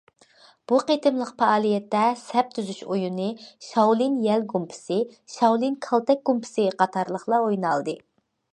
بۇ 0.69 0.77
قېتىملىق 0.91 1.31
پائالىيەتتە 1.41 2.01
سەپ 2.21 2.49
تۈزۈش 2.55 2.79
ئويۇنى، 2.95 3.27
شاۋلىن 3.67 4.17
يەل 4.29 4.47
گۇمپىسى، 4.55 4.97
شاۋلىن 5.37 5.79
كالتەك 5.89 6.27
گۇمپىسى 6.31 6.69
قاتارلىقلار 6.83 7.47
ئوينالدى. 7.49 7.99